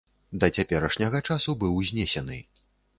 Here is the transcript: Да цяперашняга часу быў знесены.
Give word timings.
Да 0.43 0.49
цяперашняга 0.57 1.23
часу 1.29 1.59
быў 1.63 1.79
знесены. 1.95 2.45